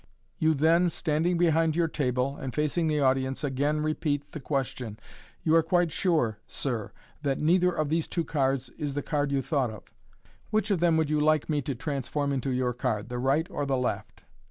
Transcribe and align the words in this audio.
You 0.39 0.55
then, 0.55 0.89
standing 0.89 1.37
behind 1.37 1.75
your 1.75 1.87
table 1.87 2.35
and 2.35 2.55
facing 2.55 2.87
the 2.87 2.99
audience, 3.01 3.43
again 3.43 3.81
repeat 3.81 4.31
the 4.31 4.39
question," 4.39 4.97
You 5.43 5.53
are 5.55 5.61
quite 5.61 5.91
sure, 5.91 6.39
sir, 6.47 6.91
that 7.21 7.37
neither 7.39 7.69
of 7.71 7.89
these 7.89 8.07
two 8.07 8.23
cards 8.25 8.69
is 8.79 8.95
the 8.95 9.03
card 9.03 9.31
you 9.31 9.43
thought 9.43 9.69
of? 9.69 9.93
Which 10.49 10.71
of 10.71 10.79
them 10.79 10.97
would 10.97 11.11
you 11.11 11.19
like 11.19 11.49
me 11.49 11.61
to 11.61 11.75
transform 11.75 12.33
into 12.33 12.49
your 12.49 12.73
card, 12.73 13.09
the 13.09 13.19
right 13.19 13.45
or 13.51 13.63
the 13.63 13.77
left 13.77 14.23